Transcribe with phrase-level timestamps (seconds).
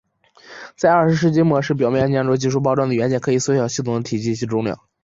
[0.75, 4.79] 在二十世纪末时表面黏着技术包装的元件可以缩小系统的体积及重量。